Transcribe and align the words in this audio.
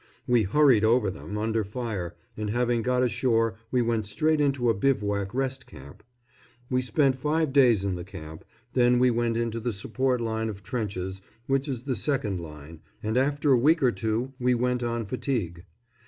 We 0.25 0.41
hurried 0.41 0.83
over 0.83 1.11
them, 1.11 1.37
under 1.37 1.63
fire, 1.63 2.15
and 2.35 2.49
having 2.49 2.81
got 2.81 3.03
ashore 3.03 3.59
we 3.69 3.83
went 3.83 4.07
straight 4.07 4.41
into 4.41 4.67
a 4.67 4.73
bivouac 4.73 5.31
rest 5.35 5.67
camp. 5.67 6.01
We 6.71 6.81
spent 6.81 7.17
five 7.19 7.53
days 7.53 7.85
in 7.85 7.93
the 7.93 8.03
camp, 8.03 8.43
then 8.73 8.97
we 8.97 9.11
went 9.11 9.37
into 9.37 9.59
the 9.59 9.71
support 9.71 10.19
line 10.19 10.49
of 10.49 10.63
trenches, 10.63 11.21
which 11.45 11.67
is 11.67 11.83
the 11.83 11.95
second 11.95 12.39
line, 12.39 12.79
and 13.03 13.15
after 13.15 13.51
a 13.51 13.57
week 13.59 13.83
or 13.83 13.91
two 13.91 14.33
we 14.39 14.55
went 14.55 14.81
on 14.81 15.05
fatigue. 15.05 15.65